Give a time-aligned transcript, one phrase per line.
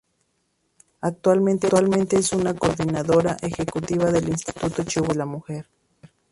[1.01, 1.69] Actualmente
[2.17, 5.65] es la Coordinadora Ejecutiva del Instituto Chihuahuense de la Mujer.